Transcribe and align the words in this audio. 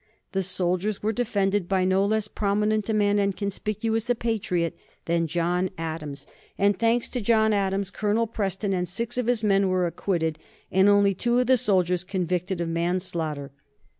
The 0.31 0.41
soldiers 0.41 1.03
were 1.03 1.13
defended 1.13 1.69
by 1.69 1.85
no 1.85 2.03
less 2.03 2.27
prominent 2.27 2.89
a 2.89 2.93
man 2.95 3.19
and 3.19 3.37
conspicuous 3.37 4.09
a 4.09 4.15
patriot 4.15 4.75
than 5.05 5.27
John 5.27 5.69
Adams; 5.77 6.25
and, 6.57 6.75
thanks 6.75 7.07
to 7.09 7.21
John 7.21 7.53
Adams, 7.53 7.91
Colonel 7.91 8.25
Preston 8.25 8.73
and 8.73 8.89
six 8.89 9.19
of 9.19 9.27
his 9.27 9.43
men 9.43 9.67
were 9.67 9.85
acquitted, 9.85 10.39
and 10.71 10.89
only 10.89 11.13
two 11.13 11.37
of 11.37 11.45
the 11.45 11.55
soldiers 11.55 12.03
convicted 12.03 12.61
of 12.61 12.67
manslaughter. 12.69 13.51